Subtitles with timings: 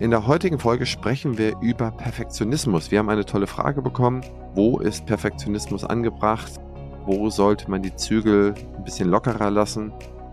[0.00, 2.90] In der heutigen Folge sprechen wir über Perfektionismus.
[2.90, 4.22] Wir haben eine tolle Frage bekommen.
[4.52, 6.52] Wo ist Perfektionismus angebracht?
[7.06, 9.92] Wo sollte man die Zügel ein bisschen lockerer lassen?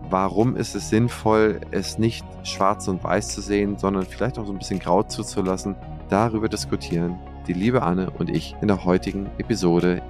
[0.10, 4.52] Warum ist es sinnvoll, es nicht schwarz und weiß zu sehen, sondern vielleicht auch so
[4.52, 5.76] ein bisschen grau zuzulassen?
[6.10, 10.02] Darüber diskutieren die liebe Anne und ich in der heutigen Episode.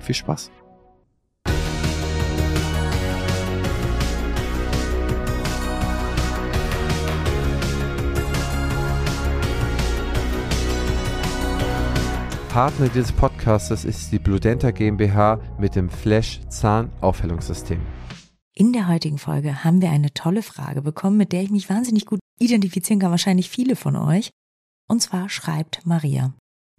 [0.00, 0.50] Viel Spaß!
[12.48, 17.78] Partner dieses Podcastes ist die Bludenta GmbH mit dem Flash Zahnaufhellungssystem.
[18.54, 22.06] In der heutigen Folge haben wir eine tolle Frage bekommen, mit der ich mich wahnsinnig
[22.06, 24.30] gut identifizieren kann, wahrscheinlich viele von euch.
[24.88, 26.32] Und zwar schreibt Maria.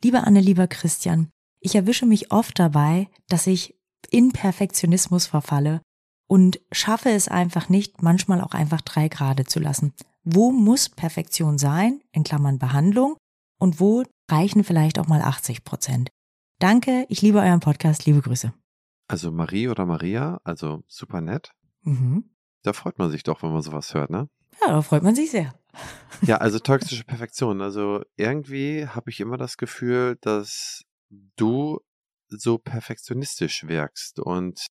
[0.04, 1.30] Lieber Anne, lieber Christian,
[1.62, 3.76] ich erwische mich oft dabei, dass ich
[4.10, 5.82] in Perfektionismus verfalle
[6.28, 9.94] und schaffe es einfach nicht, manchmal auch einfach drei Grade zu lassen.
[10.24, 13.18] Wo muss Perfektion sein, in Klammern Behandlung,
[13.60, 16.10] und wo reichen vielleicht auch mal 80 Prozent.
[16.60, 18.54] Danke, ich liebe euren Podcast, liebe Grüße.
[19.08, 21.52] Also Marie oder Maria, also super nett.
[21.82, 22.30] Mhm.
[22.64, 24.30] Da freut man sich doch, wenn man sowas hört, ne?
[24.62, 25.54] Ja, da freut man sich sehr.
[26.22, 27.62] Ja, also toxische Perfektion.
[27.62, 30.84] Also irgendwie habe ich immer das Gefühl, dass
[31.38, 31.80] du
[32.28, 34.20] so perfektionistisch wirkst.
[34.20, 34.68] Und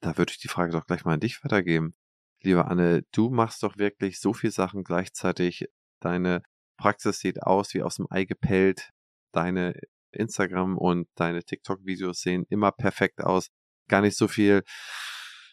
[0.00, 1.94] da würde ich die Frage doch gleich mal an dich weitergeben.
[2.42, 5.66] Liebe Anne, du machst doch wirklich so viel Sachen gleichzeitig.
[6.00, 6.42] Deine
[6.76, 8.90] Praxis sieht aus wie aus dem Ei gepellt.
[9.32, 9.74] Deine
[10.12, 13.48] Instagram und deine TikTok-Videos sehen immer perfekt aus.
[13.88, 14.62] Gar nicht so viel,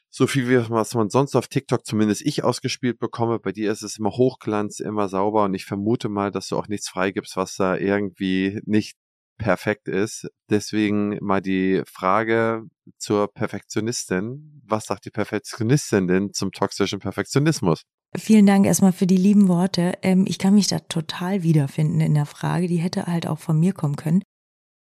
[0.09, 3.39] so viel wie was man sonst auf TikTok zumindest ich ausgespielt bekomme.
[3.39, 6.67] Bei dir ist es immer Hochglanz, immer sauber und ich vermute mal, dass du auch
[6.67, 8.97] nichts freigibst, was da irgendwie nicht
[9.37, 10.27] perfekt ist.
[10.49, 12.63] Deswegen mal die Frage
[12.97, 14.61] zur Perfektionistin.
[14.65, 17.83] Was sagt die Perfektionistin denn zum toxischen Perfektionismus?
[18.17, 19.93] Vielen Dank erstmal für die lieben Worte.
[20.01, 22.67] Ähm, ich kann mich da total wiederfinden in der Frage.
[22.67, 24.21] Die hätte halt auch von mir kommen können.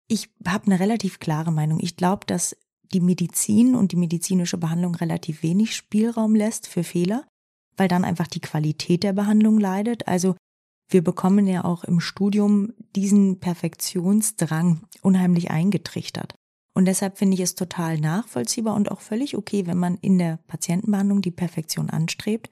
[0.07, 1.79] Ich habe eine relativ klare Meinung.
[1.81, 2.57] Ich glaube, dass
[2.91, 7.27] die Medizin und die medizinische Behandlung relativ wenig Spielraum lässt für Fehler,
[7.77, 10.07] weil dann einfach die Qualität der Behandlung leidet.
[10.07, 10.35] Also
[10.89, 16.33] wir bekommen ja auch im Studium diesen Perfektionsdrang unheimlich eingetrichtert.
[16.73, 20.39] Und deshalb finde ich es total nachvollziehbar und auch völlig okay, wenn man in der
[20.47, 22.49] Patientenbehandlung die Perfektion anstrebt.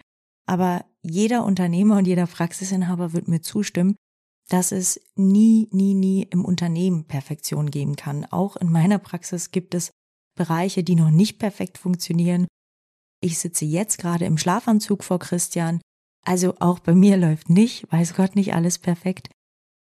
[0.48, 3.96] Aber jeder Unternehmer und jeder Praxisinhaber wird mir zustimmen,
[4.50, 8.26] dass es nie, nie, nie im Unternehmen Perfektion geben kann.
[8.26, 9.92] Auch in meiner Praxis gibt es
[10.36, 12.48] Bereiche, die noch nicht perfekt funktionieren.
[13.22, 15.82] Ich sitze jetzt gerade im Schlafanzug vor Christian.
[16.26, 19.30] Also auch bei mir läuft nicht, weiß Gott, nicht alles perfekt.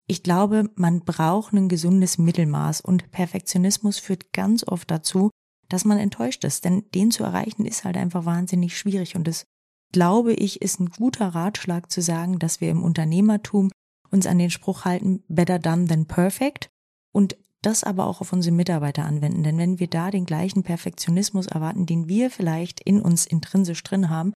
[0.07, 5.31] Ich glaube, man braucht ein gesundes Mittelmaß und Perfektionismus führt ganz oft dazu,
[5.67, 9.45] dass man enttäuscht ist, denn den zu erreichen ist halt einfach wahnsinnig schwierig und es
[9.95, 13.71] glaube ich, ist ein guter Ratschlag zu sagen, dass wir im Unternehmertum
[14.11, 16.67] uns an den Spruch halten, better done than perfect
[17.13, 19.43] und das aber auch auf unsere Mitarbeiter anwenden.
[19.43, 24.09] Denn wenn wir da den gleichen Perfektionismus erwarten, den wir vielleicht in uns intrinsisch drin
[24.09, 24.33] haben,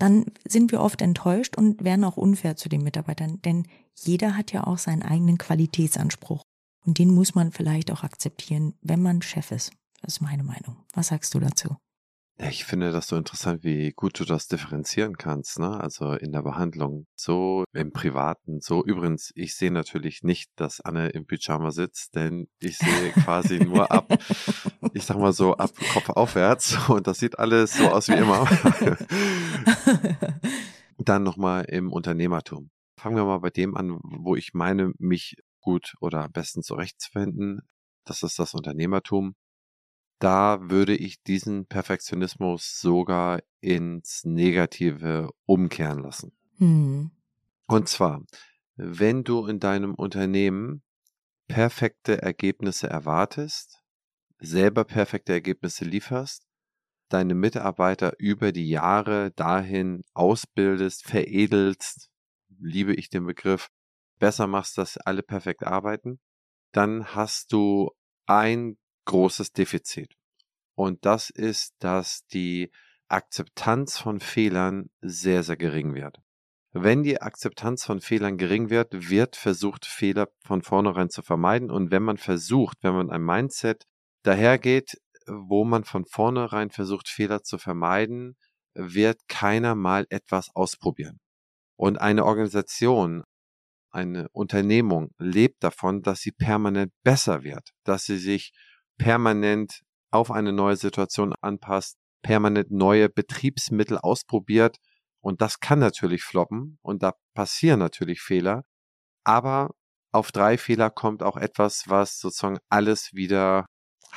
[0.00, 3.40] dann sind wir oft enttäuscht und werden auch unfair zu den Mitarbeitern.
[3.42, 6.42] Denn jeder hat ja auch seinen eigenen Qualitätsanspruch.
[6.84, 9.70] Und den muss man vielleicht auch akzeptieren, wenn man Chef ist.
[10.02, 10.74] Das ist meine Meinung.
[10.94, 11.76] Was sagst du dazu?
[12.38, 15.80] Ich finde das so interessant, wie gut du das differenzieren kannst, ne?
[15.80, 21.08] Also in der Behandlung, so im Privaten, so übrigens, ich sehe natürlich nicht, dass Anne
[21.08, 24.18] im Pyjama sitzt, denn ich sehe quasi nur ab,
[24.92, 28.46] ich sag mal so, ab Kopf aufwärts und das sieht alles so aus wie immer.
[30.98, 32.70] Dann nochmal im Unternehmertum.
[32.98, 37.62] Fangen wir mal bei dem an, wo ich meine, mich gut oder am besten zurechtzufinden.
[38.04, 39.36] Das ist das Unternehmertum
[40.18, 46.32] da würde ich diesen Perfektionismus sogar ins Negative umkehren lassen.
[46.58, 47.10] Mhm.
[47.66, 48.22] Und zwar,
[48.76, 50.82] wenn du in deinem Unternehmen
[51.48, 53.82] perfekte Ergebnisse erwartest,
[54.38, 56.46] selber perfekte Ergebnisse lieferst,
[57.08, 62.10] deine Mitarbeiter über die Jahre dahin ausbildest, veredelst,
[62.58, 63.68] liebe ich den Begriff,
[64.18, 66.20] besser machst, dass alle perfekt arbeiten,
[66.72, 67.90] dann hast du
[68.26, 70.14] ein großes Defizit.
[70.74, 72.70] Und das ist, dass die
[73.08, 76.18] Akzeptanz von Fehlern sehr, sehr gering wird.
[76.72, 81.70] Wenn die Akzeptanz von Fehlern gering wird, wird versucht, Fehler von vornherein zu vermeiden.
[81.70, 83.84] Und wenn man versucht, wenn man ein Mindset
[84.24, 88.36] dahergeht, wo man von vornherein versucht, Fehler zu vermeiden,
[88.74, 91.18] wird keiner mal etwas ausprobieren.
[91.76, 93.24] Und eine Organisation,
[93.90, 98.52] eine Unternehmung lebt davon, dass sie permanent besser wird, dass sie sich
[98.98, 104.78] permanent auf eine neue Situation anpasst, permanent neue Betriebsmittel ausprobiert.
[105.20, 108.64] Und das kann natürlich floppen und da passieren natürlich Fehler.
[109.24, 109.70] Aber
[110.12, 113.66] auf drei Fehler kommt auch etwas, was sozusagen alles wieder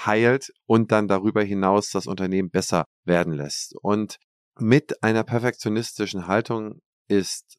[0.05, 3.75] heilt und dann darüber hinaus das Unternehmen besser werden lässt.
[3.81, 4.17] Und
[4.57, 7.57] mit einer perfektionistischen Haltung ist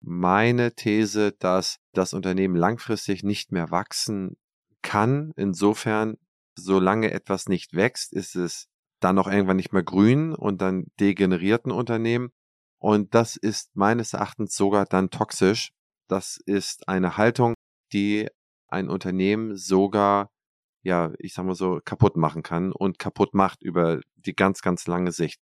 [0.00, 4.36] meine These, dass das Unternehmen langfristig nicht mehr wachsen
[4.82, 5.32] kann.
[5.36, 6.16] Insofern,
[6.64, 8.68] solange etwas nicht wächst, ist es
[9.00, 12.30] dann auch irgendwann nicht mehr grün und dann degenerierten Unternehmen.
[12.78, 15.72] Und das ist meines Erachtens sogar dann toxisch.
[16.08, 17.54] Das ist eine Haltung,
[17.92, 18.28] die
[18.68, 20.30] ein Unternehmen sogar,
[20.82, 24.86] ja, ich sag mal so, kaputt machen kann und kaputt macht über die ganz, ganz
[24.86, 25.40] lange Sicht.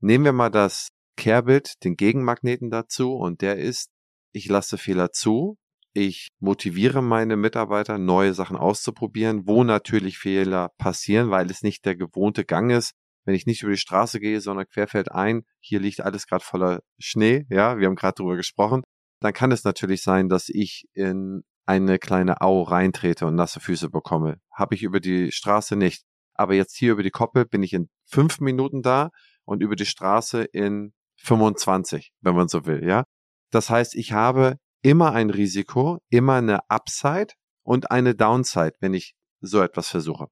[0.00, 3.90] Nehmen wir mal das Kehrbild, den Gegenmagneten dazu und der ist,
[4.32, 5.56] ich lasse Fehler zu,
[5.92, 11.96] ich motiviere meine Mitarbeiter, neue Sachen auszuprobieren, wo natürlich Fehler passieren, weil es nicht der
[11.96, 12.92] gewohnte Gang ist.
[13.24, 16.80] Wenn ich nicht über die Straße gehe, sondern querfeld ein, hier liegt alles gerade voller
[16.98, 18.82] Schnee, ja, wir haben gerade drüber gesprochen,
[19.20, 23.90] dann kann es natürlich sein, dass ich in eine kleine Au reintrete und nasse Füße
[23.90, 24.38] bekomme.
[24.50, 26.04] Habe ich über die Straße nicht.
[26.32, 29.10] Aber jetzt hier über die Koppel bin ich in fünf Minuten da
[29.44, 33.04] und über die Straße in 25, wenn man so will, ja.
[33.50, 39.14] Das heißt, ich habe immer ein Risiko, immer eine Upside und eine Downside, wenn ich
[39.40, 40.28] so etwas versuche.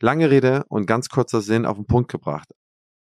[0.00, 2.52] Lange Rede und ganz kurzer Sinn auf den Punkt gebracht.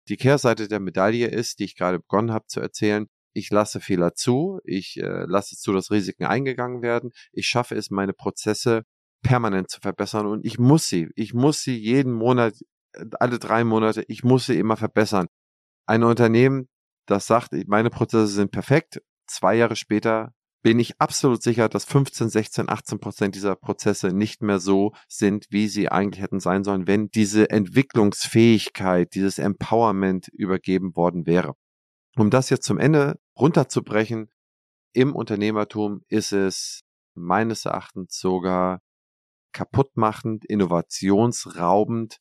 [0.08, 4.14] Die Kehrseite der Medaille ist, die ich gerade begonnen habe zu erzählen, ich lasse Fehler
[4.14, 8.84] zu, ich äh, lasse zu, dass Risiken eingegangen werden, ich schaffe es, meine Prozesse
[9.22, 12.54] permanent zu verbessern und ich muss sie, ich muss sie jeden Monat,
[13.20, 15.26] alle drei Monate, ich muss sie immer verbessern.
[15.86, 16.68] Ein Unternehmen,
[17.06, 20.32] das sagt, meine Prozesse sind perfekt, zwei Jahre später
[20.66, 25.46] bin ich absolut sicher, dass 15, 16, 18 Prozent dieser Prozesse nicht mehr so sind,
[25.50, 31.54] wie sie eigentlich hätten sein sollen, wenn diese Entwicklungsfähigkeit, dieses Empowerment übergeben worden wäre.
[32.16, 34.28] Um das jetzt zum Ende runterzubrechen,
[34.92, 36.80] im Unternehmertum ist es
[37.14, 38.80] meines Erachtens sogar
[39.52, 42.18] kaputtmachend, innovationsraubend,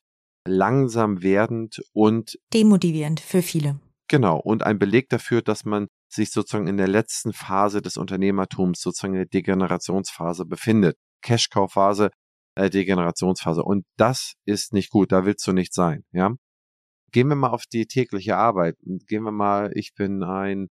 [0.47, 3.79] langsam werdend und demotivierend für viele.
[4.07, 8.81] Genau, und ein Beleg dafür, dass man sich sozusagen in der letzten Phase des Unternehmertums,
[8.81, 10.97] sozusagen in der Degenerationsphase befindet.
[11.21, 12.09] Cash-Cow-Phase,
[12.55, 13.63] äh, Degenerationsphase.
[13.63, 16.31] Und das ist nicht gut, da willst du nicht sein, ja.
[17.11, 18.75] Gehen wir mal auf die tägliche Arbeit.
[19.07, 20.67] Gehen wir mal, ich bin ein,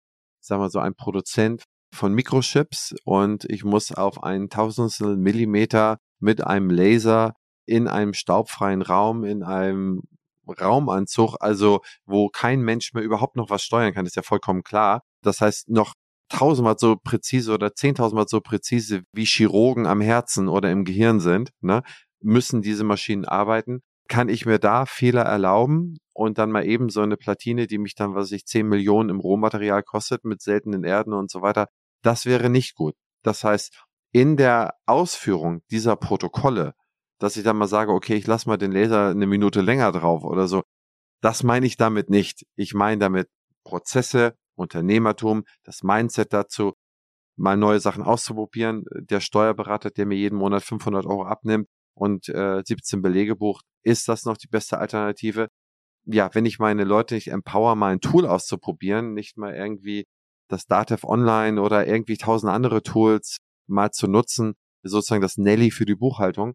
[0.40, 6.46] sagen wir so, ein Produzent von Mikrochips und ich muss auf einen Tausendstel Millimeter mit
[6.46, 7.34] einem Laser
[7.66, 10.02] in einem staubfreien Raum, in einem
[10.50, 15.02] Raumanzug, also wo kein Mensch mehr überhaupt noch was steuern kann, ist ja vollkommen klar.
[15.22, 15.94] Das heißt, noch
[16.28, 21.50] tausendmal so präzise oder zehntausendmal so präzise wie Chirurgen am Herzen oder im Gehirn sind,
[21.60, 21.82] ne,
[22.20, 23.80] müssen diese Maschinen arbeiten.
[24.08, 27.94] Kann ich mir da Fehler erlauben und dann mal eben so eine Platine, die mich
[27.94, 31.66] dann, was ich, zehn Millionen im Rohmaterial kostet mit seltenen Erden und so weiter,
[32.02, 32.94] das wäre nicht gut.
[33.22, 33.78] Das heißt,
[34.12, 36.72] in der Ausführung dieser Protokolle,
[37.18, 40.24] dass ich dann mal sage, okay, ich lasse mal den Laser eine Minute länger drauf
[40.24, 40.62] oder so,
[41.20, 42.46] das meine ich damit nicht.
[42.56, 43.28] Ich meine damit
[43.64, 46.74] Prozesse, Unternehmertum, das Mindset dazu,
[47.36, 48.84] mal neue Sachen auszuprobieren.
[48.92, 54.08] Der Steuerberater, der mir jeden Monat 500 Euro abnimmt und äh, 17 Belege bucht, ist
[54.08, 55.48] das noch die beste Alternative?
[56.06, 60.04] Ja, wenn ich meine Leute nicht empower, mal ein Tool auszuprobieren, nicht mal irgendwie
[60.48, 63.36] das Datev Online oder irgendwie tausend andere Tools
[63.68, 66.54] mal zu nutzen, sozusagen das Nelly für die Buchhaltung,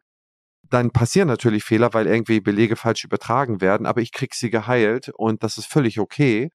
[0.74, 5.10] dann passieren natürlich Fehler, weil irgendwie Belege falsch übertragen werden, aber ich krieg sie geheilt
[5.16, 6.50] und das ist völlig okay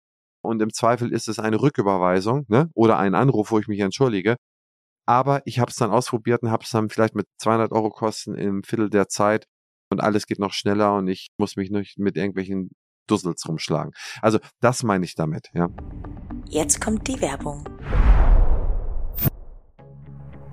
[0.41, 2.71] und im Zweifel ist es eine Rücküberweisung ne?
[2.75, 4.37] oder ein Anruf, wo ich mich entschuldige.
[5.07, 8.37] Aber ich habe es dann ausprobiert und habe es dann vielleicht mit 200 Euro Kosten
[8.37, 9.47] im Viertel der Zeit
[9.91, 12.71] und alles geht noch schneller und ich muss mich nicht mit irgendwelchen
[13.09, 13.93] Dussels rumschlagen.
[14.23, 15.69] Also das meine ich damit, ja.
[16.49, 17.65] Jetzt kommt die Werbung.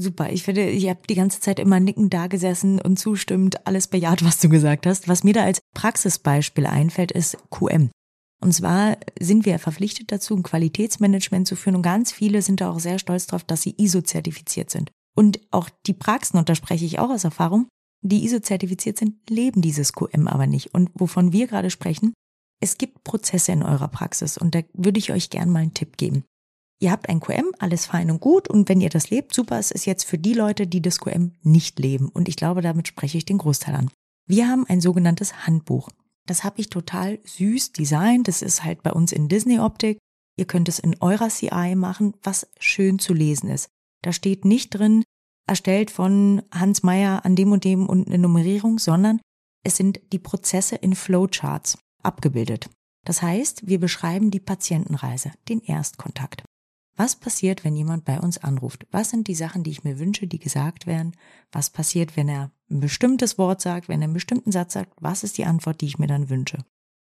[0.00, 0.30] Super.
[0.30, 4.24] Ich finde, ich habe die ganze Zeit immer nickend da gesessen und zustimmt alles bejaht,
[4.24, 5.08] was du gesagt hast.
[5.08, 7.90] Was mir da als Praxisbeispiel einfällt, ist QM.
[8.40, 12.70] Und zwar sind wir verpflichtet dazu, ein Qualitätsmanagement zu führen und ganz viele sind da
[12.70, 14.92] auch sehr stolz darauf, dass sie ISO-zertifiziert sind.
[15.16, 17.66] Und auch die Praxen, und da spreche ich auch aus Erfahrung,
[18.00, 20.72] die ISO-zertifiziert sind, leben dieses QM aber nicht.
[20.72, 22.14] Und wovon wir gerade sprechen,
[22.60, 25.96] es gibt Prozesse in eurer Praxis und da würde ich euch gern mal einen Tipp
[25.96, 26.22] geben.
[26.80, 29.72] Ihr habt ein QM, alles fein und gut und wenn ihr das lebt, super, es
[29.72, 33.18] ist jetzt für die Leute, die das QM nicht leben und ich glaube, damit spreche
[33.18, 33.90] ich den Großteil an.
[34.26, 35.88] Wir haben ein sogenanntes Handbuch.
[36.26, 39.98] Das habe ich total süß designt, das ist halt bei uns in Disney Optik.
[40.36, 43.70] Ihr könnt es in eurer CI machen, was schön zu lesen ist.
[44.02, 45.02] Da steht nicht drin,
[45.48, 49.20] erstellt von Hans Meyer an dem und dem und eine Nummerierung, sondern
[49.64, 52.70] es sind die Prozesse in Flowcharts abgebildet.
[53.04, 56.44] Das heißt, wir beschreiben die Patientenreise, den Erstkontakt.
[56.98, 58.84] Was passiert, wenn jemand bei uns anruft?
[58.90, 61.16] Was sind die Sachen, die ich mir wünsche, die gesagt werden?
[61.52, 64.94] Was passiert, wenn er ein bestimmtes Wort sagt, wenn er einen bestimmten Satz sagt?
[65.00, 66.58] Was ist die Antwort, die ich mir dann wünsche?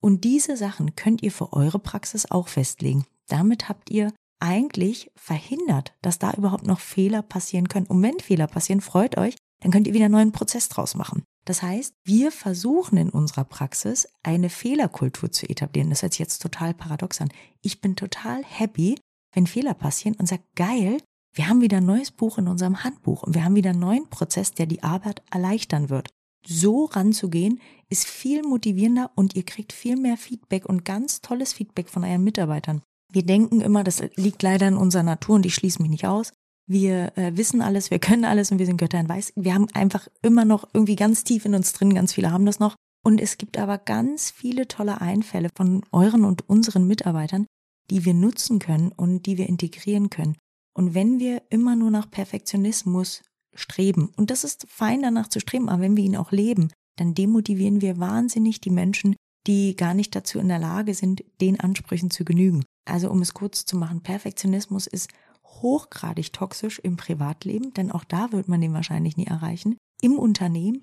[0.01, 3.05] Und diese Sachen könnt ihr für eure Praxis auch festlegen.
[3.27, 7.87] Damit habt ihr eigentlich verhindert, dass da überhaupt noch Fehler passieren können.
[7.87, 11.25] Und wenn Fehler passieren, freut euch, dann könnt ihr wieder einen neuen Prozess draus machen.
[11.45, 15.91] Das heißt, wir versuchen in unserer Praxis eine Fehlerkultur zu etablieren.
[15.91, 17.33] Das hört sich jetzt total paradox an.
[17.61, 18.95] Ich bin total happy,
[19.33, 20.99] wenn Fehler passieren und sage, geil,
[21.33, 24.09] wir haben wieder ein neues Buch in unserem Handbuch und wir haben wieder einen neuen
[24.09, 26.09] Prozess, der die Arbeit erleichtern wird.
[26.47, 31.89] So ranzugehen, ist viel motivierender und ihr kriegt viel mehr Feedback und ganz tolles Feedback
[31.89, 32.83] von euren Mitarbeitern.
[33.13, 36.33] Wir denken immer, das liegt leider in unserer Natur und ich schließe mich nicht aus.
[36.67, 39.33] Wir äh, wissen alles, wir können alles und wir sind Götter in Weiß.
[39.37, 42.61] Wir haben einfach immer noch irgendwie ganz tief in uns drin, ganz viele haben das
[42.61, 42.77] noch.
[43.03, 47.47] Und es gibt aber ganz viele tolle Einfälle von euren und unseren Mitarbeitern,
[47.91, 50.37] die wir nutzen können und die wir integrieren können.
[50.75, 53.23] Und wenn wir immer nur nach Perfektionismus
[53.55, 57.15] streben, und das ist fein danach zu streben, aber wenn wir ihn auch leben, dann
[57.15, 59.17] demotivieren wir wahnsinnig die Menschen,
[59.47, 62.65] die gar nicht dazu in der Lage sind, den Ansprüchen zu genügen.
[62.85, 65.11] Also um es kurz zu machen, Perfektionismus ist
[65.45, 69.77] hochgradig toxisch im Privatleben, denn auch da wird man den wahrscheinlich nie erreichen.
[70.01, 70.83] Im Unternehmen,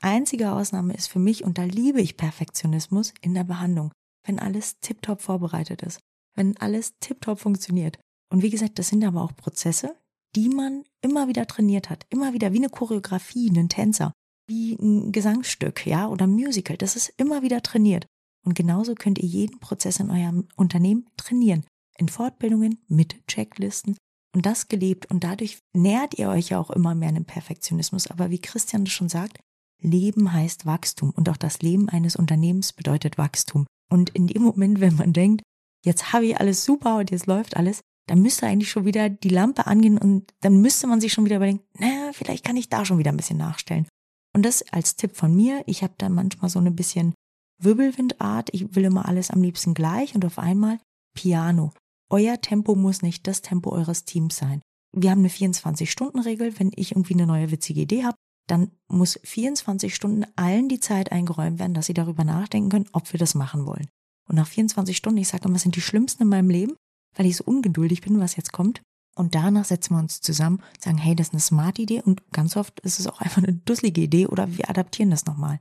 [0.00, 3.92] einzige Ausnahme ist für mich, und da liebe ich Perfektionismus, in der Behandlung,
[4.24, 6.00] wenn alles tiptop vorbereitet ist,
[6.38, 7.98] wenn alles tiptop funktioniert.
[8.32, 9.96] Und wie gesagt, das sind aber auch Prozesse,
[10.34, 14.12] die man immer wieder trainiert hat, immer wieder wie eine Choreografie, einen Tänzer,
[14.48, 16.76] wie ein Gesangsstück, ja, oder ein Musical.
[16.76, 18.06] Das ist immer wieder trainiert.
[18.46, 21.64] Und genauso könnt ihr jeden Prozess in eurem Unternehmen trainieren.
[21.98, 23.96] In Fortbildungen, mit Checklisten
[24.34, 25.10] und das gelebt.
[25.10, 28.06] Und dadurch nährt ihr euch ja auch immer mehr einem Perfektionismus.
[28.06, 29.40] Aber wie Christian schon sagt,
[29.80, 31.10] Leben heißt Wachstum.
[31.10, 33.66] Und auch das Leben eines Unternehmens bedeutet Wachstum.
[33.90, 35.42] Und in dem Moment, wenn man denkt,
[35.84, 39.28] jetzt habe ich alles super und jetzt läuft alles, dann müsste eigentlich schon wieder die
[39.28, 42.84] Lampe angehen und dann müsste man sich schon wieder überlegen, naja, vielleicht kann ich da
[42.84, 43.86] schon wieder ein bisschen nachstellen.
[44.34, 47.14] Und das als Tipp von mir, ich habe da manchmal so eine bisschen
[47.60, 50.78] Wirbelwindart, ich will immer alles am liebsten gleich und auf einmal
[51.14, 51.72] Piano.
[52.10, 54.62] Euer Tempo muss nicht das Tempo eures Teams sein.
[54.96, 56.58] Wir haben eine 24-Stunden-Regel.
[56.58, 58.16] Wenn ich irgendwie eine neue witzige Idee habe,
[58.48, 63.12] dann muss 24 Stunden allen die Zeit eingeräumt werden, dass sie darüber nachdenken können, ob
[63.12, 63.88] wir das machen wollen.
[64.28, 66.74] Und nach 24 Stunden, ich sage immer, sind die schlimmsten in meinem Leben,
[67.16, 68.82] weil ich so ungeduldig bin, was jetzt kommt.
[69.16, 72.56] Und danach setzen wir uns zusammen, sagen, hey, das ist eine smart Idee und ganz
[72.56, 75.58] oft ist es auch einfach eine dusselige Idee oder wir adaptieren das nochmal.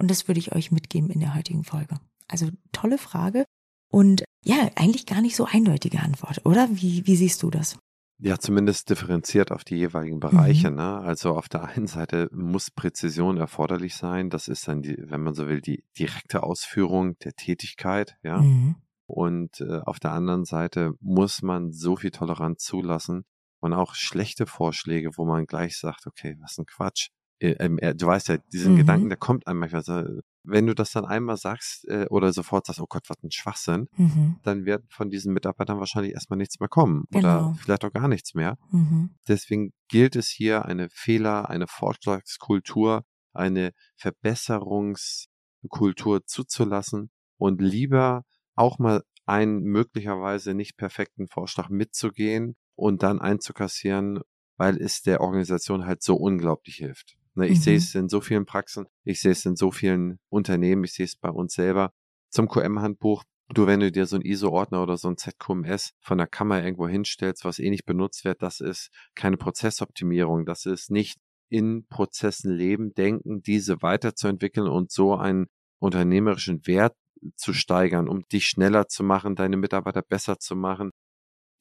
[0.00, 2.00] Und das würde ich euch mitgeben in der heutigen Folge.
[2.28, 3.44] Also tolle Frage
[3.92, 6.68] und ja, eigentlich gar nicht so eindeutige Antwort, oder?
[6.70, 7.78] Wie, wie siehst du das?
[8.24, 10.70] Ja, zumindest differenziert auf die jeweiligen Bereiche.
[10.70, 10.76] Mhm.
[10.76, 10.96] Ne?
[11.00, 14.30] Also auf der einen Seite muss Präzision erforderlich sein.
[14.30, 18.16] Das ist dann, die, wenn man so will, die direkte Ausführung der Tätigkeit.
[18.22, 18.40] Ja.
[18.40, 18.76] Mhm.
[19.04, 23.26] Und äh, auf der anderen Seite muss man so viel Toleranz zulassen
[23.60, 27.10] und auch schlechte Vorschläge, wo man gleich sagt, okay, was ein Quatsch.
[27.40, 28.78] Äh, ähm, äh, du weißt ja, diesen mhm.
[28.78, 30.02] Gedanken, der kommt einem manchmal so,
[30.44, 33.88] wenn du das dann einmal sagst äh, oder sofort sagst, oh Gott, was ein Schwachsinn,
[33.96, 34.40] mhm.
[34.42, 37.48] dann wird von diesen Mitarbeitern wahrscheinlich erstmal nichts mehr kommen genau.
[37.48, 38.58] oder vielleicht auch gar nichts mehr.
[38.70, 39.14] Mhm.
[39.26, 48.24] Deswegen gilt es hier, eine Fehler, eine Vorschlagskultur, eine Verbesserungskultur zuzulassen und lieber
[48.54, 54.20] auch mal einen möglicherweise nicht perfekten Vorschlag mitzugehen und dann einzukassieren,
[54.56, 57.16] weil es der Organisation halt so unglaublich hilft.
[57.36, 57.62] Ne, ich mhm.
[57.62, 61.06] sehe es in so vielen Praxen, ich sehe es in so vielen Unternehmen, ich sehe
[61.06, 61.92] es bei uns selber.
[62.30, 66.28] Zum QM-Handbuch, du, wenn du dir so ein ISO-Ordner oder so ein ZQMS von der
[66.28, 71.18] Kammer irgendwo hinstellst, was eh nicht benutzt wird, das ist keine Prozessoptimierung, das ist nicht
[71.48, 75.46] in Prozessen leben, denken, diese weiterzuentwickeln und so einen
[75.80, 76.96] unternehmerischen Wert
[77.36, 80.90] zu steigern, um dich schneller zu machen, deine Mitarbeiter besser zu machen,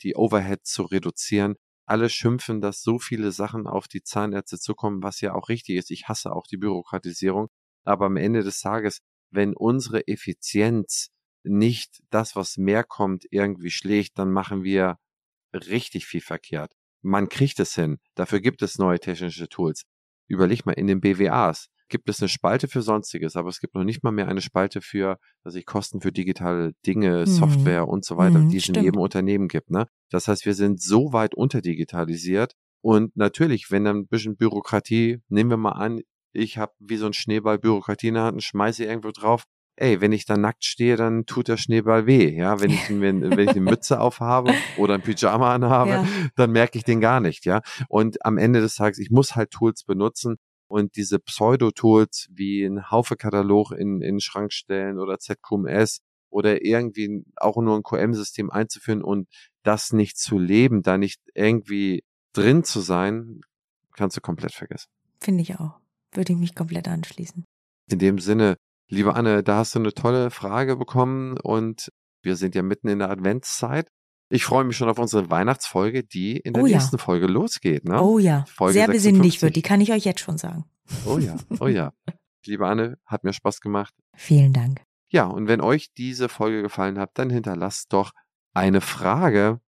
[0.03, 5.21] die Overhead zu reduzieren alle schimpfen, dass so viele Sachen auf die Zahnärzte zukommen, was
[5.21, 5.91] ja auch richtig ist.
[5.91, 7.49] Ich hasse auch die Bürokratisierung.
[7.83, 8.99] Aber am Ende des Tages,
[9.31, 11.09] wenn unsere Effizienz
[11.43, 14.97] nicht das, was mehr kommt, irgendwie schlägt, dann machen wir
[15.53, 16.73] richtig viel verkehrt.
[17.01, 17.99] Man kriegt es hin.
[18.15, 19.83] Dafür gibt es neue technische Tools.
[20.27, 23.83] Überleg mal, in den BWAs gibt es eine Spalte für Sonstiges, aber es gibt noch
[23.83, 27.25] nicht mal mehr eine Spalte für, dass ich Kosten für digitale Dinge, mhm.
[27.27, 29.69] Software und so weiter, mhm, die es in jedem Unternehmen gibt.
[29.69, 29.85] Ne?
[30.09, 35.51] Das heißt, wir sind so weit unterdigitalisiert und natürlich, wenn dann ein bisschen Bürokratie, nehmen
[35.51, 38.83] wir mal an, ich habe wie so ein Schneeball Bürokratie in der Hand und schmeiße
[38.83, 39.43] irgendwo drauf.
[39.75, 42.35] Ey, wenn ich da nackt stehe, dann tut der Schneeball weh.
[42.35, 46.07] Ja, wenn ich, wenn, wenn ich eine Mütze aufhabe oder ein Pyjama anhabe, ja.
[46.35, 47.45] dann merke ich den gar nicht.
[47.45, 50.37] Ja, und am Ende des Tages, ich muss halt Tools benutzen
[50.73, 55.99] und diese Pseudo-Tools wie ein Haufe-Katalog in, in den Schrank stellen oder ZQMS
[56.29, 59.27] oder irgendwie auch nur ein QM-System einzuführen und
[59.63, 62.03] das nicht zu leben, da nicht irgendwie
[62.33, 63.41] drin zu sein,
[63.95, 64.89] kannst du komplett vergessen.
[65.19, 65.83] Finde ich auch
[66.15, 67.45] würde ich mich komplett anschließen.
[67.89, 71.89] In dem Sinne, liebe Anne, da hast du eine tolle Frage bekommen und
[72.21, 73.87] wir sind ja mitten in der Adventszeit.
[74.33, 77.03] Ich freue mich schon auf unsere Weihnachtsfolge, die in der oh nächsten ja.
[77.03, 77.85] Folge losgeht.
[77.85, 78.01] Ne?
[78.01, 79.11] Oh ja, Folge sehr 56.
[79.11, 80.65] besinnlich wird, die kann ich euch jetzt schon sagen.
[81.05, 81.93] Oh ja, oh ja.
[82.47, 83.93] Liebe Anne, hat mir Spaß gemacht.
[84.15, 84.81] Vielen Dank.
[85.09, 88.11] Ja, und wenn euch diese Folge gefallen hat, dann hinterlasst doch
[88.55, 89.59] eine Frage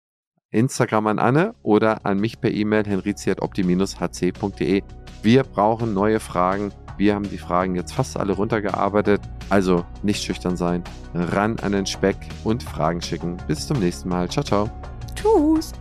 [0.50, 4.82] Instagram an Anne oder an mich per E-Mail henrizi.opti-hc.de.
[5.22, 6.74] Wir brauchen neue Fragen.
[6.98, 9.22] Wir haben die Fragen jetzt fast alle runtergearbeitet.
[9.50, 10.84] Also nicht schüchtern sein,
[11.14, 13.38] ran an den Speck und Fragen schicken.
[13.48, 14.30] Bis zum nächsten Mal.
[14.30, 14.70] Ciao, ciao.
[15.16, 15.74] Tschüss.